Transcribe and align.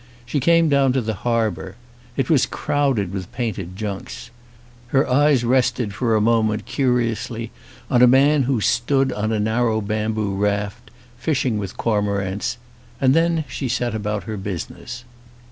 She 0.25 0.39
came 0.39 0.67
down 0.67 0.93
to 0.93 1.01
the 1.01 1.13
harbour; 1.13 1.75
it 2.17 2.27
was 2.27 2.47
crowded 2.47 3.13
with 3.13 3.31
painted 3.31 3.75
junks; 3.77 4.31
her 4.87 5.07
eyes 5.07 5.43
rested 5.43 5.93
for 5.93 6.15
a 6.15 6.19
moment 6.19 6.65
curiously 6.65 7.51
on 7.87 8.01
a 8.01 8.07
man 8.07 8.41
who 8.45 8.61
stood 8.61 9.13
on 9.13 9.31
a 9.31 9.39
narrow 9.39 9.79
bamboo 9.79 10.33
raft, 10.33 10.89
fishing 11.19 11.59
with 11.59 11.77
cormorants; 11.77 12.57
and 12.99 13.13
then 13.13 13.43
she 13.47 13.69
set 13.69 13.93
about 13.93 14.23
her 14.23 14.37
business. 14.37 15.03